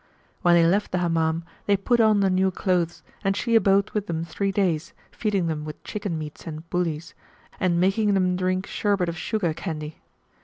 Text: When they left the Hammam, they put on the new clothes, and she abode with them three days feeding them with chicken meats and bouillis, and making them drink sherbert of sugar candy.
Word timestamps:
When 0.41 0.55
they 0.55 0.65
left 0.65 0.91
the 0.91 0.97
Hammam, 0.97 1.43
they 1.67 1.77
put 1.77 1.99
on 1.99 2.21
the 2.21 2.31
new 2.31 2.49
clothes, 2.49 3.03
and 3.23 3.37
she 3.37 3.53
abode 3.55 3.91
with 3.91 4.07
them 4.07 4.25
three 4.25 4.51
days 4.51 4.93
feeding 5.11 5.45
them 5.45 5.63
with 5.63 5.83
chicken 5.83 6.17
meats 6.17 6.47
and 6.47 6.67
bouillis, 6.71 7.13
and 7.59 7.79
making 7.79 8.15
them 8.15 8.35
drink 8.35 8.65
sherbert 8.65 9.09
of 9.09 9.15
sugar 9.15 9.53
candy. 9.53 9.97